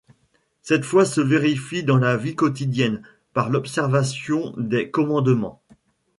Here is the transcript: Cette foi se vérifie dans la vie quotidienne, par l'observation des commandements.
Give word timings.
Cette 0.63 0.83
foi 0.83 1.05
se 1.05 1.21
vérifie 1.21 1.83
dans 1.83 1.97
la 1.97 2.17
vie 2.17 2.33
quotidienne, 2.35 3.03
par 3.33 3.51
l'observation 3.51 4.51
des 4.57 4.89
commandements. 4.89 5.61